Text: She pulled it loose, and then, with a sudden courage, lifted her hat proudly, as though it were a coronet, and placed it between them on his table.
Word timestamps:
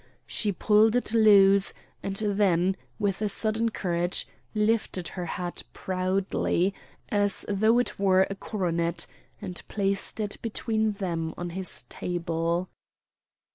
She 0.25 0.51
pulled 0.51 0.95
it 0.95 1.13
loose, 1.13 1.75
and 2.01 2.15
then, 2.15 2.75
with 2.97 3.21
a 3.21 3.29
sudden 3.29 3.69
courage, 3.69 4.27
lifted 4.55 5.09
her 5.09 5.27
hat 5.27 5.61
proudly, 5.73 6.73
as 7.09 7.45
though 7.47 7.77
it 7.77 7.99
were 7.99 8.25
a 8.27 8.33
coronet, 8.33 9.05
and 9.43 9.61
placed 9.67 10.19
it 10.19 10.37
between 10.41 10.93
them 10.93 11.35
on 11.37 11.51
his 11.51 11.83
table. 11.87 12.67